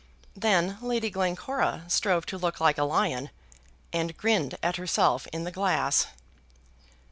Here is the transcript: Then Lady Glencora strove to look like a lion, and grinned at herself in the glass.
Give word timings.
Then 0.35 0.79
Lady 0.81 1.11
Glencora 1.11 1.83
strove 1.87 2.25
to 2.25 2.37
look 2.39 2.59
like 2.59 2.79
a 2.79 2.83
lion, 2.85 3.29
and 3.93 4.17
grinned 4.17 4.57
at 4.63 4.77
herself 4.77 5.27
in 5.31 5.43
the 5.43 5.51
glass. 5.51 6.07